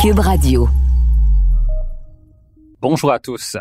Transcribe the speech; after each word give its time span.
Cube 0.00 0.20
Radio. 0.20 0.68
Bonjour 2.80 3.10
à 3.10 3.18
tous. 3.18 3.56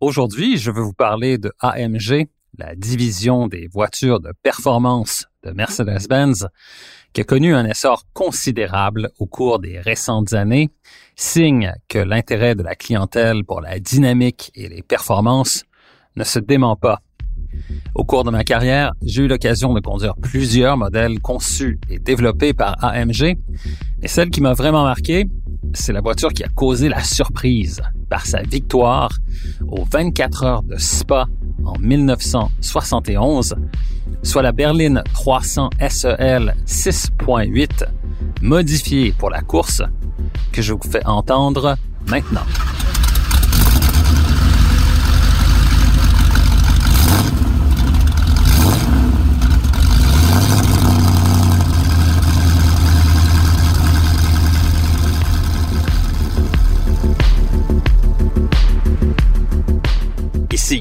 Aujourd'hui, 0.00 0.58
je 0.58 0.72
veux 0.72 0.82
vous 0.82 0.92
parler 0.92 1.38
de 1.38 1.52
AMG, 1.60 2.26
la 2.58 2.74
division 2.74 3.46
des 3.46 3.68
voitures 3.68 4.18
de 4.18 4.32
performance 4.42 5.26
de 5.44 5.52
Mercedes-Benz, 5.52 6.48
qui 7.12 7.20
a 7.20 7.24
connu 7.24 7.54
un 7.54 7.64
essor 7.64 8.06
considérable 8.12 9.10
au 9.20 9.26
cours 9.26 9.60
des 9.60 9.78
récentes 9.78 10.32
années, 10.32 10.70
signe 11.14 11.72
que 11.86 12.00
l'intérêt 12.00 12.56
de 12.56 12.64
la 12.64 12.74
clientèle 12.74 13.44
pour 13.44 13.60
la 13.60 13.78
dynamique 13.78 14.50
et 14.56 14.68
les 14.68 14.82
performances 14.82 15.62
ne 16.16 16.24
se 16.24 16.40
dément 16.40 16.74
pas. 16.74 17.02
Au 17.94 18.04
cours 18.04 18.24
de 18.24 18.30
ma 18.30 18.44
carrière, 18.44 18.92
j'ai 19.02 19.22
eu 19.22 19.28
l'occasion 19.28 19.74
de 19.74 19.80
conduire 19.80 20.14
plusieurs 20.16 20.76
modèles 20.76 21.20
conçus 21.20 21.78
et 21.88 21.98
développés 21.98 22.52
par 22.52 22.82
AMG, 22.82 23.36
et 24.02 24.08
celle 24.08 24.30
qui 24.30 24.40
m'a 24.40 24.52
vraiment 24.54 24.84
marqué, 24.84 25.28
c'est 25.74 25.92
la 25.92 26.00
voiture 26.00 26.32
qui 26.32 26.44
a 26.44 26.48
causé 26.48 26.88
la 26.88 27.02
surprise 27.02 27.80
par 28.08 28.26
sa 28.26 28.42
victoire 28.42 29.10
aux 29.68 29.84
24 29.84 30.44
heures 30.44 30.62
de 30.62 30.76
Spa 30.76 31.26
en 31.64 31.78
1971, 31.78 33.54
soit 34.22 34.42
la 34.42 34.52
berline 34.52 35.02
300 35.12 35.70
SEL 35.88 36.54
6.8 36.66 37.84
modifiée 38.42 39.12
pour 39.18 39.30
la 39.30 39.40
course 39.40 39.82
que 40.52 40.62
je 40.62 40.72
vous 40.72 40.90
fais 40.90 41.04
entendre 41.06 41.76
maintenant. 42.06 42.46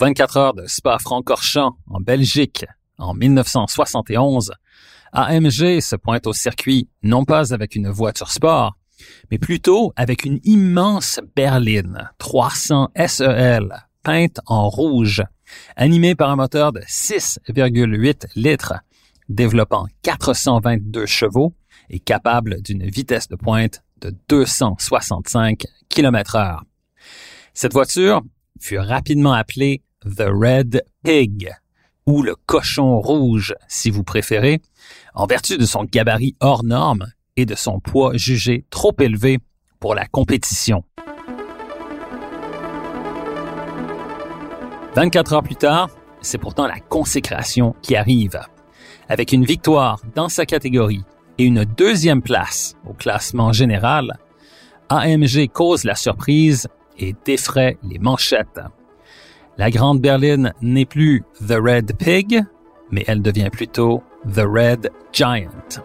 24 0.00 0.36
heures 0.38 0.54
de 0.54 0.64
Spa-Francorchamps 0.66 1.76
en 1.90 2.00
Belgique 2.00 2.64
en 2.96 3.12
1971, 3.12 4.50
AMG 5.12 5.80
se 5.80 5.94
pointe 5.94 6.26
au 6.26 6.32
circuit 6.32 6.88
non 7.02 7.26
pas 7.26 7.52
avec 7.52 7.76
une 7.76 7.90
voiture 7.90 8.30
sport, 8.30 8.78
mais 9.30 9.36
plutôt 9.36 9.92
avec 9.96 10.24
une 10.24 10.40
immense 10.42 11.20
berline 11.36 12.10
300 12.16 12.92
SEL 13.08 13.74
peinte 14.02 14.40
en 14.46 14.70
rouge, 14.70 15.22
animée 15.76 16.14
par 16.14 16.30
un 16.30 16.36
moteur 16.36 16.72
de 16.72 16.80
6,8 16.80 18.24
litres, 18.36 18.76
développant 19.28 19.84
422 20.00 21.04
chevaux 21.04 21.54
et 21.90 22.00
capable 22.00 22.62
d'une 22.62 22.88
vitesse 22.88 23.28
de 23.28 23.36
pointe 23.36 23.82
de 24.00 24.16
265 24.30 25.66
km 25.90 26.36
heure. 26.36 26.64
Cette 27.52 27.74
voiture 27.74 28.22
fut 28.58 28.78
rapidement 28.78 29.34
appelée 29.34 29.82
The 30.04 30.28
Red 30.28 30.82
Pig, 31.02 31.50
ou 32.06 32.22
le 32.22 32.34
cochon 32.46 33.00
rouge, 33.00 33.54
si 33.68 33.90
vous 33.90 34.02
préférez, 34.02 34.62
en 35.14 35.26
vertu 35.26 35.58
de 35.58 35.66
son 35.66 35.84
gabarit 35.84 36.34
hors 36.40 36.64
norme 36.64 37.06
et 37.36 37.44
de 37.44 37.54
son 37.54 37.80
poids 37.80 38.12
jugé 38.16 38.64
trop 38.70 38.94
élevé 38.98 39.38
pour 39.78 39.94
la 39.94 40.06
compétition. 40.06 40.84
24 44.94 45.34
heures 45.34 45.42
plus 45.42 45.56
tard, 45.56 45.90
c'est 46.22 46.38
pourtant 46.38 46.66
la 46.66 46.80
consécration 46.80 47.74
qui 47.82 47.94
arrive. 47.94 48.40
Avec 49.08 49.32
une 49.32 49.44
victoire 49.44 50.00
dans 50.14 50.30
sa 50.30 50.46
catégorie 50.46 51.04
et 51.36 51.44
une 51.44 51.64
deuxième 51.64 52.22
place 52.22 52.74
au 52.88 52.94
classement 52.94 53.52
général, 53.52 54.18
AMG 54.88 55.48
cause 55.52 55.84
la 55.84 55.94
surprise 55.94 56.68
et 56.98 57.14
défraie 57.24 57.76
les 57.82 57.98
manchettes. 57.98 58.60
La 59.60 59.70
grande 59.70 60.00
berline 60.00 60.54
n'est 60.62 60.86
plus 60.86 61.22
The 61.46 61.56
Red 61.62 61.92
Pig, 61.98 62.42
mais 62.90 63.04
elle 63.06 63.20
devient 63.20 63.50
plutôt 63.52 64.02
The 64.24 64.40
Red 64.46 64.90
Giant. 65.12 65.82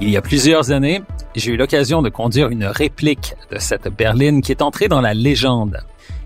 Il 0.00 0.08
y 0.08 0.16
a 0.16 0.22
plusieurs 0.22 0.70
années, 0.70 1.02
j'ai 1.34 1.50
eu 1.50 1.56
l'occasion 1.56 2.00
de 2.00 2.10
conduire 2.10 2.50
une 2.50 2.64
réplique 2.64 3.34
de 3.50 3.58
cette 3.58 3.88
berline 3.88 4.40
qui 4.40 4.52
est 4.52 4.62
entrée 4.62 4.86
dans 4.86 5.00
la 5.00 5.14
légende 5.14 5.78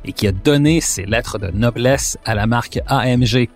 et 0.05 0.13
qui 0.13 0.27
a 0.27 0.33
donné 0.33 0.83
ses 0.83 1.07
lettres 1.07 1.39
de 1.39 1.51
noblesse 1.51 2.19
à 2.27 2.35
la 2.35 2.47
marque 2.47 2.79
AMG. 2.89 3.49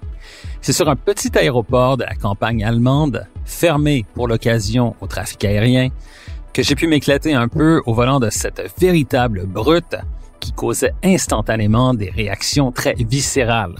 C'est 0.62 0.72
sur 0.72 0.88
un 0.88 0.96
petit 0.96 1.36
aéroport 1.36 1.98
de 1.98 2.04
la 2.04 2.14
campagne 2.14 2.64
allemande, 2.64 3.26
fermé 3.44 4.06
pour 4.14 4.28
l'occasion 4.28 4.96
au 5.02 5.06
trafic 5.06 5.44
aérien, 5.44 5.90
que 6.52 6.62
j'ai 6.62 6.74
pu 6.74 6.86
m'éclater 6.86 7.34
un 7.34 7.48
peu 7.48 7.82
au 7.86 7.94
volant 7.94 8.20
de 8.20 8.30
cette 8.30 8.62
véritable 8.78 9.46
brute 9.46 9.96
qui 10.40 10.52
causait 10.52 10.94
instantanément 11.04 11.94
des 11.94 12.10
réactions 12.10 12.72
très 12.72 12.94
viscérales. 12.94 13.76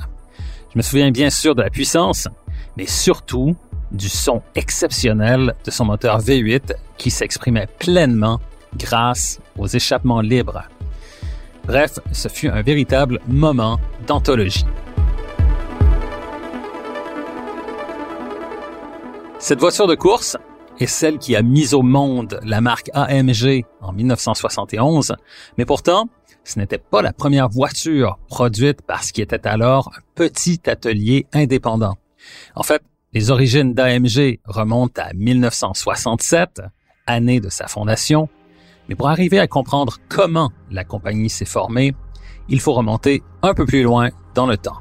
Je 0.73 0.79
me 0.79 0.83
souviens 0.83 1.11
bien 1.11 1.31
sûr 1.31 1.55
de 1.55 1.63
la 1.63 1.71
puissance, 1.71 2.29
mais 2.77 2.87
surtout 2.87 3.57
du 3.91 4.09
son 4.09 4.43
exceptionnel 4.55 5.55
de 5.65 5.71
son 5.71 5.85
moteur 5.87 6.21
V8 6.21 6.75
qui 6.97 7.11
s'exprimait 7.11 7.69
pleinement 7.79 8.41
grâce 8.77 9.41
aux 9.57 9.67
échappements 9.67 10.21
libres. 10.21 10.63
Bref, 11.67 11.99
ce 12.13 12.29
fut 12.29 12.49
un 12.49 12.63
véritable 12.63 13.21
moment 13.29 13.79
d'anthologie. 14.07 14.65
Cette 19.39 19.61
voiture 19.61 19.87
de 19.87 19.95
course 19.95 20.37
est 20.79 20.87
celle 20.87 21.19
qui 21.19 21.37
a 21.37 21.43
mis 21.43 21.75
au 21.75 21.83
monde 21.83 22.41
la 22.45 22.61
marque 22.61 22.91
AMG 22.95 23.65
en 23.81 23.93
1971, 23.93 25.15
mais 25.57 25.65
pourtant, 25.65 26.09
ce 26.45 26.59
n'était 26.59 26.79
pas 26.79 27.03
la 27.03 27.13
première 27.13 27.49
voiture 27.49 28.19
produite 28.29 28.83
par 28.83 29.05
ce 29.05 29.13
qui 29.13 29.21
était 29.21 29.47
alors 29.47 29.91
un 29.97 30.01
petit 30.15 30.61
atelier 30.67 31.27
indépendant. 31.33 31.97
En 32.55 32.63
fait, 32.63 32.83
les 33.13 33.31
origines 33.31 33.75
d'AMG 33.75 34.41
remontent 34.45 35.03
à 35.03 35.13
1967, 35.15 36.63
année 37.07 37.41
de 37.41 37.49
sa 37.49 37.67
fondation, 37.67 38.29
mais 38.89 38.95
pour 38.95 39.09
arriver 39.09 39.39
à 39.39 39.47
comprendre 39.47 39.99
comment 40.09 40.51
la 40.71 40.85
compagnie 40.85 41.31
s'est 41.31 41.45
formée, 41.45 41.95
il 42.49 42.61
faut 42.61 42.73
remonter 42.73 43.23
un 43.43 43.55
peu 43.55 43.67
plus 43.67 43.83
loin 43.83 44.11
dans 44.35 44.47
le 44.47 44.57
temps. 44.57 44.79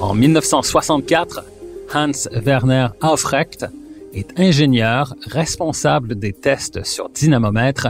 En 0.00 0.14
1964, 0.14 1.44
Hans 1.92 2.28
Werner 2.30 2.88
Aufrecht 3.00 3.66
est 4.14 4.38
ingénieur 4.38 5.14
responsable 5.26 6.14
des 6.14 6.32
tests 6.32 6.84
sur 6.84 7.08
dynamomètre 7.08 7.88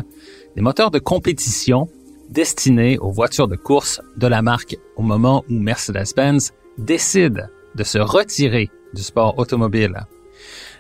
des 0.57 0.63
moteurs 0.63 0.91
de 0.91 0.99
compétition 0.99 1.89
destinés 2.31 2.97
aux 2.99 3.11
voitures 3.11 3.47
de 3.47 3.57
course 3.57 4.01
de 4.17 4.27
la 4.27 4.41
marque 4.41 4.77
au 4.97 5.03
moment 5.03 5.45
où 5.51 5.55
Mercedes-Benz 5.55 6.53
décide 6.79 7.51
de 7.75 7.85
se 7.85 7.99
retirer 7.99 8.71
du 8.95 9.03
sport 9.03 9.39
automobile. 9.39 10.07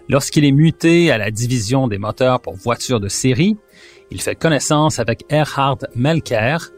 Lorsqu'il 0.08 0.46
est 0.46 0.52
muté 0.52 1.10
à 1.10 1.18
la 1.18 1.30
division 1.30 1.88
des 1.88 1.98
moteurs 1.98 2.40
pour 2.40 2.54
voitures 2.54 3.00
de 3.00 3.08
série, 3.08 3.58
il 4.10 4.22
fait 4.22 4.34
connaissance 4.34 4.98
avec 4.98 5.24
Erhard 5.28 5.78
Melker, 5.94 6.72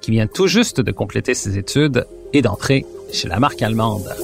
qui 0.00 0.10
vient 0.10 0.26
tout 0.26 0.48
juste 0.48 0.80
de 0.80 0.90
compléter 0.90 1.34
ses 1.34 1.56
études 1.56 2.04
et 2.32 2.42
d'entrer 2.42 2.84
chez 3.12 3.28
la 3.28 3.38
marque 3.38 3.62
allemande. 3.62 4.14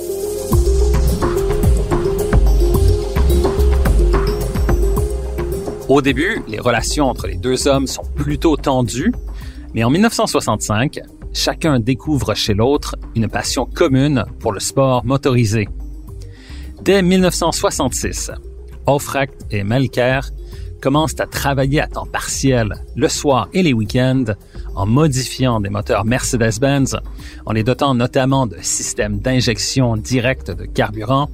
Au 5.89 6.03
début, 6.03 6.43
les 6.49 6.59
relations 6.59 7.07
entre 7.07 7.27
les 7.27 7.37
deux 7.37 7.67
hommes 7.67 7.87
sont 7.87 8.05
plutôt 8.15 8.57
tendues, 8.57 9.13
mais 9.75 9.85
en 9.85 9.91
1965, 9.91 11.01
chacun 11.33 11.81
découvre 11.81 12.35
chez 12.35 12.55
l'autre 12.55 12.97
une 13.15 13.29
passion 13.29 13.65
commune 13.65 14.25
pour 14.41 14.53
le 14.53 14.61
sport 14.61 15.05
motorisé. 15.05 15.69
Dès 16.83 17.03
1966, 17.03 18.33
Aufrecht 18.89 19.35
et 19.51 19.65
Melker 19.65 20.21
commencent 20.81 21.21
à 21.21 21.27
travailler 21.27 21.83
à 21.83 21.89
temps 21.89 22.07
partiel 22.07 22.73
le 22.97 23.09
soir 23.09 23.49
et 23.53 23.63
les 23.63 23.75
week-ends 23.75 24.33
en 24.75 24.87
modifiant 24.87 25.61
des 25.61 25.69
moteurs 25.69 26.07
Mercedes-Benz, 26.07 26.97
en 27.45 27.53
les 27.53 27.65
dotant 27.65 27.95
notamment 27.95 28.47
de 28.47 28.57
systèmes 28.63 29.19
d'injection 29.19 29.99
directe 29.99 30.51
de 30.51 30.65
carburant, 30.65 31.29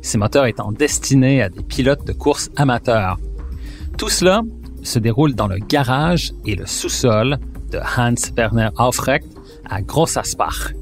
ces 0.00 0.16
moteurs 0.16 0.46
étant 0.46 0.70
destinés 0.70 1.42
à 1.42 1.48
des 1.48 1.64
pilotes 1.64 2.06
de 2.06 2.12
course 2.12 2.50
amateurs. 2.54 3.18
Tout 3.98 4.08
cela 4.08 4.42
se 4.84 5.00
déroule 5.00 5.34
dans 5.34 5.48
le 5.48 5.58
garage 5.58 6.32
et 6.46 6.54
le 6.54 6.66
sous-sol 6.66 7.38
de 7.72 7.80
Hans 7.96 8.14
Werner 8.36 8.68
Aufrecht 8.78 9.26
à 9.68 9.82
Grossasbach. 9.82 10.72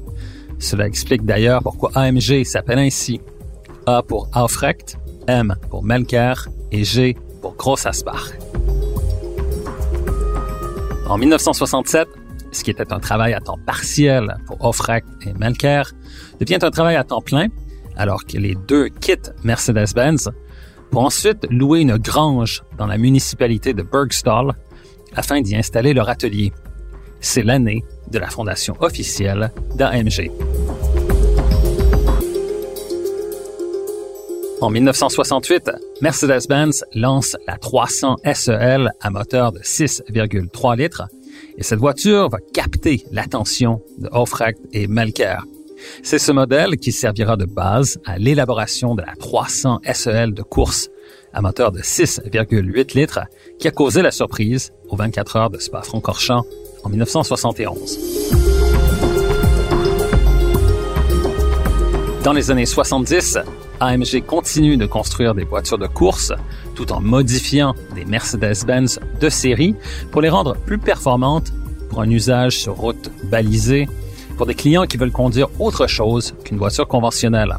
Cela 0.59 0.85
explique 0.85 1.25
d'ailleurs 1.25 1.63
pourquoi 1.63 1.89
AMG 1.95 2.43
s'appelle 2.43 2.77
ainsi. 2.77 3.19
A 3.87 4.03
pour 4.03 4.29
Aufrecht, 4.35 4.97
M 5.27 5.55
pour 5.69 5.83
Melker 5.83 6.33
et 6.71 6.83
G 6.83 7.15
pour 7.41 7.55
Grossasbach. 7.55 8.31
En 11.07 11.17
1967, 11.17 12.07
ce 12.51 12.63
qui 12.63 12.71
était 12.71 12.93
un 12.93 12.99
travail 12.99 13.33
à 13.33 13.39
temps 13.39 13.59
partiel 13.65 14.37
pour 14.45 14.63
Aufrecht 14.63 15.05
et 15.25 15.33
Melker 15.33 15.83
devient 16.39 16.59
un 16.61 16.71
travail 16.71 16.95
à 16.95 17.03
temps 17.03 17.21
plein 17.21 17.47
alors 17.97 18.25
que 18.25 18.37
les 18.37 18.55
deux 18.55 18.87
quittent 18.89 19.33
Mercedes-Benz 19.43 20.29
pour 20.89 21.03
ensuite 21.03 21.47
louer 21.49 21.81
une 21.81 21.97
grange 21.97 22.63
dans 22.77 22.87
la 22.87 22.97
municipalité 22.97 23.73
de 23.73 23.83
Bergstall 23.83 24.53
afin 25.15 25.41
d'y 25.41 25.55
installer 25.55 25.93
leur 25.93 26.09
atelier. 26.09 26.51
C'est 27.19 27.43
l'année 27.43 27.83
de 28.09 28.19
la 28.19 28.29
fondation 28.29 28.75
officielle 28.79 29.51
d'AMG. 29.75 30.31
En 34.61 34.69
1968, 34.69 35.71
Mercedes-Benz 36.01 36.85
lance 36.93 37.35
la 37.47 37.57
300 37.57 38.17
SEL 38.35 38.91
à 39.01 39.09
moteur 39.09 39.51
de 39.51 39.57
6,3 39.57 40.77
litres 40.77 41.07
et 41.57 41.63
cette 41.63 41.79
voiture 41.79 42.29
va 42.29 42.37
capter 42.53 43.03
l'attention 43.11 43.81
de 43.97 44.07
Aufrecht 44.11 44.59
et 44.71 44.85
Melker. 44.87 45.39
C'est 46.03 46.19
ce 46.19 46.31
modèle 46.31 46.77
qui 46.77 46.91
servira 46.91 47.37
de 47.37 47.45
base 47.45 47.99
à 48.05 48.19
l'élaboration 48.19 48.93
de 48.93 49.01
la 49.01 49.15
300 49.15 49.79
SEL 49.93 50.35
de 50.35 50.43
course 50.43 50.89
à 51.33 51.41
moteur 51.41 51.71
de 51.71 51.79
6,8 51.79 52.95
litres 52.95 53.21
qui 53.57 53.67
a 53.67 53.71
causé 53.71 54.03
la 54.03 54.11
surprise 54.11 54.73
aux 54.89 54.95
24 54.95 55.35
heures 55.37 55.49
de 55.49 55.57
Spa-Francorchamps 55.57 56.45
en 56.83 56.89
1971. 56.89 57.97
Dans 62.23 62.33
les 62.33 62.51
années 62.51 62.67
70, 62.67 63.39
AMG 63.81 64.21
continue 64.25 64.77
de 64.77 64.85
construire 64.85 65.33
des 65.33 65.43
voitures 65.43 65.79
de 65.79 65.87
course 65.87 66.31
tout 66.75 66.91
en 66.93 67.01
modifiant 67.01 67.73
des 67.95 68.05
Mercedes-Benz 68.05 68.99
de 69.19 69.29
série 69.29 69.75
pour 70.11 70.21
les 70.21 70.29
rendre 70.29 70.55
plus 70.55 70.77
performantes 70.77 71.51
pour 71.89 72.01
un 72.01 72.09
usage 72.09 72.59
sur 72.59 72.75
route 72.75 73.09
balisée 73.23 73.89
pour 74.37 74.45
des 74.45 74.53
clients 74.53 74.85
qui 74.85 74.97
veulent 74.97 75.11
conduire 75.11 75.47
autre 75.59 75.87
chose 75.87 76.35
qu'une 76.45 76.59
voiture 76.59 76.87
conventionnelle. 76.87 77.57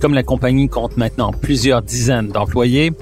Comme 0.00 0.14
la 0.14 0.22
compagnie 0.22 0.68
compte 0.68 0.96
maintenant 0.96 1.32
plusieurs 1.32 1.82
dizaines 1.82 2.28
d'employés, 2.28 2.92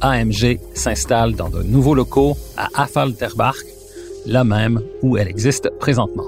AMG 0.00 0.58
s'installe 0.74 1.34
dans 1.36 1.48
de 1.48 1.62
nouveaux 1.62 1.94
locaux 1.94 2.36
à 2.56 2.68
Affalterbach, 2.74 3.56
là 4.26 4.42
même 4.42 4.80
où 5.02 5.16
elle 5.16 5.28
existe 5.28 5.70
présentement. 5.78 6.26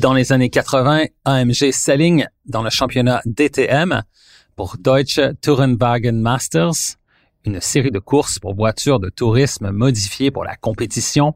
Dans 0.00 0.14
les 0.14 0.32
années 0.32 0.48
80, 0.48 1.08
AMG 1.26 1.72
s'aligne 1.72 2.26
dans 2.46 2.62
le 2.62 2.70
championnat 2.70 3.20
DTM 3.26 4.02
pour 4.56 4.78
Deutsche 4.78 5.20
Tourenwagen 5.42 6.22
Masters, 6.22 6.96
une 7.44 7.60
série 7.60 7.90
de 7.90 7.98
courses 7.98 8.38
pour 8.38 8.54
voitures 8.54 8.98
de 8.98 9.10
tourisme 9.10 9.70
modifiées 9.72 10.30
pour 10.30 10.42
la 10.42 10.56
compétition, 10.56 11.34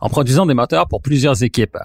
en 0.00 0.08
produisant 0.08 0.46
des 0.46 0.54
moteurs 0.54 0.86
pour 0.86 1.02
plusieurs 1.02 1.42
équipes. 1.42 1.78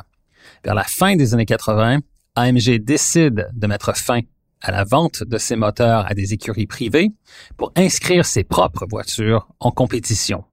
Vers 0.64 0.76
la 0.76 0.84
fin 0.84 1.16
des 1.16 1.34
années 1.34 1.48
80, 1.48 2.02
AMG 2.36 2.78
décide 2.78 3.50
de 3.52 3.66
mettre 3.66 3.98
fin 3.98 4.20
à 4.62 4.70
la 4.70 4.84
vente 4.84 5.24
de 5.24 5.40
ses 5.40 5.56
moteurs 5.56 6.06
à 6.06 6.14
des 6.14 6.34
écuries 6.34 6.68
privées 6.68 7.10
pour 7.58 7.72
inscrire 7.76 8.24
ses 8.24 8.44
propres 8.44 8.86
voitures 8.88 9.48
en 9.60 9.72
compétition. 9.72 10.44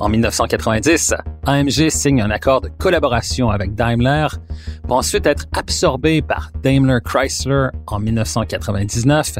En 0.00 0.08
1990, 0.08 1.14
AMG 1.44 1.90
signe 1.90 2.22
un 2.22 2.30
accord 2.30 2.60
de 2.60 2.68
collaboration 2.68 3.50
avec 3.50 3.74
Daimler 3.74 4.28
pour 4.86 4.96
ensuite 4.96 5.26
être 5.26 5.46
absorbé 5.56 6.22
par 6.22 6.50
Daimler 6.62 6.98
Chrysler 7.04 7.68
en 7.88 7.98
1999 7.98 9.38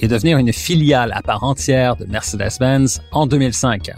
et 0.00 0.08
devenir 0.08 0.38
une 0.38 0.52
filiale 0.52 1.12
à 1.14 1.20
part 1.20 1.44
entière 1.44 1.94
de 1.96 2.06
Mercedes-Benz 2.06 3.02
en 3.12 3.26
2005. 3.26 3.90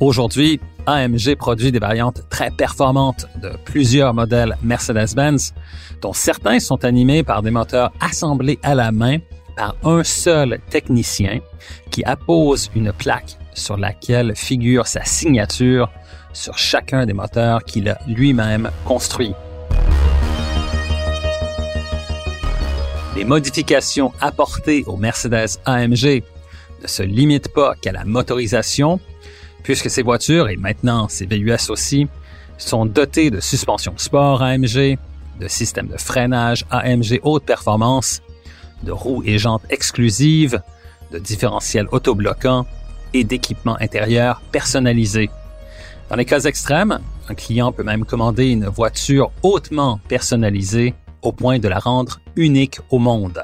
Aujourd'hui, 0.00 0.58
AMG 0.86 1.36
produit 1.36 1.70
des 1.70 1.80
variantes 1.80 2.22
très 2.30 2.50
performantes 2.50 3.26
de 3.42 3.50
plusieurs 3.66 4.14
modèles 4.14 4.56
Mercedes-Benz, 4.62 5.52
dont 6.00 6.14
certains 6.14 6.60
sont 6.60 6.82
animés 6.82 7.22
par 7.22 7.42
des 7.42 7.50
moteurs 7.50 7.92
assemblés 8.00 8.58
à 8.62 8.74
la 8.74 8.90
main 8.90 9.18
par 9.54 9.76
un 9.84 10.02
seul 10.02 10.60
technicien 10.70 11.40
qui 11.90 12.02
appose 12.04 12.70
une 12.74 12.92
plaque 12.92 13.36
sur 13.56 13.76
laquelle 13.76 14.36
figure 14.36 14.86
sa 14.86 15.04
signature 15.04 15.90
sur 16.32 16.58
chacun 16.58 17.06
des 17.06 17.14
moteurs 17.14 17.64
qu'il 17.64 17.88
a 17.88 17.98
lui-même 18.06 18.70
construits. 18.84 19.34
Les 23.16 23.24
modifications 23.24 24.12
apportées 24.20 24.84
au 24.86 24.96
Mercedes 24.98 25.58
AMG 25.64 26.22
ne 26.82 26.86
se 26.86 27.02
limitent 27.02 27.52
pas 27.52 27.74
qu'à 27.80 27.92
la 27.92 28.04
motorisation, 28.04 29.00
puisque 29.62 29.88
ces 29.88 30.02
voitures, 30.02 30.50
et 30.50 30.56
maintenant 30.56 31.08
ces 31.08 31.24
VUS 31.24 31.70
aussi, 31.70 32.08
sont 32.58 32.84
dotées 32.84 33.30
de 33.30 33.40
suspension 33.40 33.94
sport 33.96 34.42
AMG, 34.42 34.98
de 35.40 35.48
systèmes 35.48 35.88
de 35.88 35.96
freinage 35.96 36.66
AMG 36.70 37.20
haute 37.22 37.44
performance, 37.44 38.20
de 38.82 38.92
roues 38.92 39.22
et 39.24 39.38
jantes 39.38 39.64
exclusives, 39.70 40.60
de 41.10 41.18
différentiels 41.18 41.88
autobloquants 41.92 42.66
d'équipements 43.24 43.76
intérieurs 43.80 44.40
personnalisés. 44.52 45.30
Dans 46.08 46.16
les 46.16 46.24
cas 46.24 46.40
extrêmes, 46.40 47.00
un 47.28 47.34
client 47.34 47.72
peut 47.72 47.82
même 47.82 48.04
commander 48.04 48.48
une 48.48 48.66
voiture 48.66 49.30
hautement 49.42 49.98
personnalisée 50.08 50.94
au 51.22 51.32
point 51.32 51.58
de 51.58 51.68
la 51.68 51.78
rendre 51.78 52.20
unique 52.36 52.78
au 52.90 52.98
monde. 52.98 53.42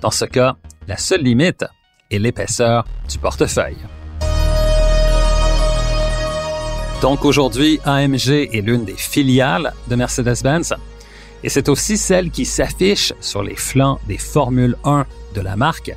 Dans 0.00 0.10
ce 0.10 0.24
cas, 0.24 0.56
la 0.86 0.96
seule 0.96 1.22
limite 1.22 1.64
est 2.10 2.18
l'épaisseur 2.18 2.84
du 3.08 3.18
portefeuille. 3.18 3.78
Donc 7.00 7.24
aujourd'hui, 7.24 7.80
AMG 7.84 8.48
est 8.52 8.62
l'une 8.64 8.84
des 8.84 8.96
filiales 8.96 9.72
de 9.88 9.94
Mercedes-Benz 9.94 10.74
et 11.44 11.48
c'est 11.48 11.68
aussi 11.68 11.96
celle 11.96 12.30
qui 12.30 12.44
s'affiche 12.44 13.12
sur 13.20 13.42
les 13.42 13.54
flancs 13.54 14.00
des 14.08 14.18
Formule 14.18 14.76
1 14.84 15.06
de 15.34 15.40
la 15.40 15.56
marque 15.56 15.94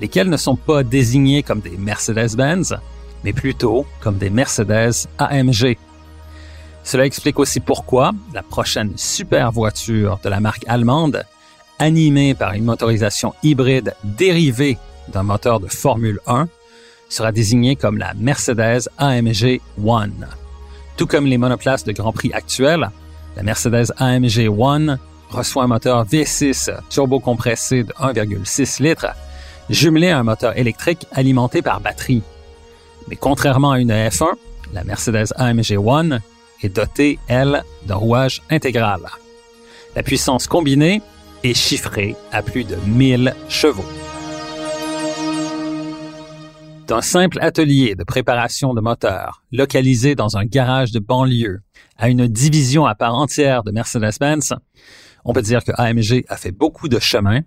lesquels 0.00 0.30
ne 0.30 0.36
sont 0.36 0.56
pas 0.56 0.82
désignés 0.82 1.42
comme 1.42 1.60
des 1.60 1.76
Mercedes-Benz, 1.76 2.78
mais 3.22 3.32
plutôt 3.32 3.86
comme 4.00 4.16
des 4.16 4.30
Mercedes 4.30 5.06
AMG. 5.18 5.76
Cela 6.82 7.04
explique 7.04 7.38
aussi 7.38 7.60
pourquoi 7.60 8.12
la 8.32 8.42
prochaine 8.42 8.92
super 8.96 9.52
voiture 9.52 10.18
de 10.24 10.30
la 10.30 10.40
marque 10.40 10.64
allemande, 10.66 11.24
animée 11.78 12.34
par 12.34 12.54
une 12.54 12.64
motorisation 12.64 13.34
hybride 13.42 13.94
dérivée 14.02 14.78
d'un 15.08 15.22
moteur 15.22 15.60
de 15.60 15.68
Formule 15.68 16.20
1, 16.26 16.48
sera 17.10 17.32
désignée 17.32 17.76
comme 17.76 17.98
la 17.98 18.14
Mercedes 18.14 18.88
AMG 18.96 19.60
One. 19.84 20.26
Tout 20.96 21.06
comme 21.06 21.26
les 21.26 21.38
monoplaces 21.38 21.84
de 21.84 21.92
Grand 21.92 22.12
Prix 22.12 22.32
actuels, 22.32 22.90
la 23.36 23.42
Mercedes 23.42 23.92
AMG 23.98 24.48
One 24.48 24.98
reçoit 25.30 25.64
un 25.64 25.68
moteur 25.68 26.04
V6 26.06 26.70
turbocompressé 26.88 27.84
de 27.84 27.92
1,6 27.94 28.82
litres 28.82 29.14
Jumelé 29.70 30.08
à 30.08 30.18
un 30.18 30.24
moteur 30.24 30.58
électrique 30.58 31.06
alimenté 31.12 31.62
par 31.62 31.80
batterie. 31.80 32.22
Mais 33.08 33.14
contrairement 33.14 33.70
à 33.70 33.78
une 33.78 33.92
F1, 33.92 34.34
la 34.72 34.82
Mercedes 34.82 35.32
AMG 35.36 35.78
One 35.78 36.20
est 36.60 36.68
dotée, 36.68 37.20
elle, 37.28 37.62
d'un 37.86 37.94
rouage 37.94 38.42
intégral. 38.50 39.02
La 39.94 40.02
puissance 40.02 40.48
combinée 40.48 41.02
est 41.44 41.54
chiffrée 41.54 42.16
à 42.32 42.42
plus 42.42 42.64
de 42.64 42.74
1000 42.84 43.32
chevaux. 43.48 43.84
D'un 46.88 47.00
simple 47.00 47.38
atelier 47.40 47.94
de 47.94 48.02
préparation 48.02 48.74
de 48.74 48.80
moteurs, 48.80 49.44
localisé 49.52 50.16
dans 50.16 50.36
un 50.36 50.46
garage 50.46 50.90
de 50.90 50.98
banlieue, 50.98 51.60
à 51.96 52.08
une 52.08 52.26
division 52.26 52.86
à 52.86 52.96
part 52.96 53.14
entière 53.14 53.62
de 53.62 53.70
Mercedes-Benz, 53.70 54.52
on 55.24 55.32
peut 55.32 55.42
dire 55.42 55.62
que 55.62 55.70
AMG 55.76 56.24
a 56.28 56.36
fait 56.36 56.50
beaucoup 56.50 56.88
de 56.88 56.98
chemin 56.98 57.42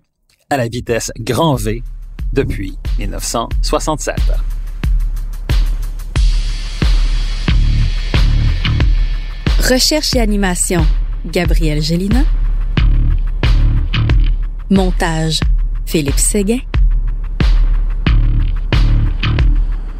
à 0.48 0.56
la 0.56 0.68
vitesse 0.68 1.12
grand 1.18 1.56
V 1.56 1.82
depuis 2.34 2.76
1967. 2.98 4.16
Recherche 9.60 10.14
et 10.14 10.20
animation, 10.20 10.84
Gabriel 11.24 11.80
Gélina. 11.80 12.22
Montage, 14.68 15.40
Philippe 15.86 16.18
Séguin. 16.18 16.58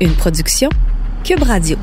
Une 0.00 0.12
production, 0.12 0.68
Cube 1.22 1.42
Radio. 1.44 1.78